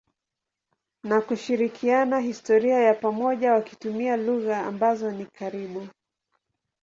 [1.03, 5.87] na kushirikiana historia ya pamoja wakitumia lugha ambazo ni karibu.